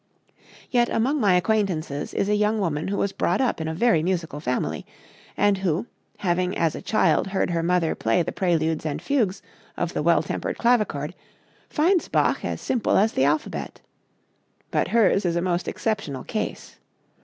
Yet 0.71 0.89
among 0.89 1.19
my 1.19 1.35
acquaintances 1.35 2.11
is 2.15 2.27
a 2.27 2.33
young 2.33 2.57
woman 2.59 2.87
who 2.87 2.97
was 2.97 3.11
brought 3.11 3.39
up 3.39 3.61
in 3.61 3.67
a 3.67 3.73
very 3.75 4.01
musical 4.01 4.39
family, 4.39 4.83
and 5.37 5.59
who, 5.59 5.85
having 6.17 6.57
as 6.57 6.73
a 6.73 6.81
child 6.81 7.27
heard 7.27 7.51
her 7.51 7.61
mother 7.61 7.93
play 7.93 8.23
the 8.23 8.31
preludes 8.31 8.83
and 8.83 8.99
fugues 8.99 9.43
of 9.77 9.93
the 9.93 10.01
"Well 10.01 10.23
Tempered 10.23 10.57
Clavichord," 10.57 11.13
finds 11.69 12.07
Bach 12.07 12.43
as 12.43 12.61
simple 12.61 12.97
as 12.97 13.11
the 13.13 13.25
alphabet. 13.25 13.79
But 14.71 14.87
hers 14.87 15.23
is 15.23 15.35
a 15.35 15.39
most 15.43 15.67
exceptional 15.67 16.23
case. 16.23 16.79